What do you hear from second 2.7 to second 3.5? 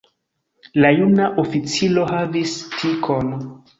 tikon.